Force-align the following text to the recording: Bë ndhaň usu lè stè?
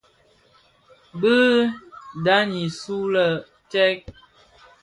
Bë 1.19 1.35
ndhaň 2.19 2.49
usu 2.65 2.97
lè 3.13 3.25
stè? 3.67 3.87